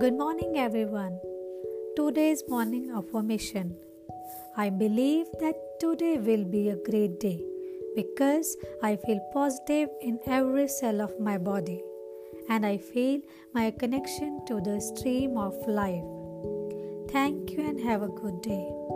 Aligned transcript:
Good 0.00 0.14
morning, 0.14 0.56
everyone. 0.56 1.20
Today's 1.96 2.42
morning 2.48 2.90
affirmation. 2.90 3.76
I 4.56 4.70
believe 4.70 5.26
that 5.40 5.54
today 5.80 6.16
will 6.16 6.44
be 6.44 6.70
a 6.70 6.76
great 6.76 7.20
day 7.20 7.44
because 7.94 8.56
I 8.82 8.96
feel 8.96 9.20
positive 9.34 9.90
in 10.00 10.18
every 10.26 10.68
cell 10.68 11.02
of 11.02 11.20
my 11.20 11.36
body 11.36 11.82
and 12.48 12.64
I 12.64 12.78
feel 12.78 13.20
my 13.52 13.70
connection 13.70 14.44
to 14.46 14.60
the 14.60 14.80
stream 14.80 15.36
of 15.36 15.54
life. 15.68 16.04
Thank 17.10 17.50
you 17.50 17.68
and 17.68 17.78
have 17.80 18.02
a 18.02 18.08
good 18.08 18.40
day. 18.40 18.91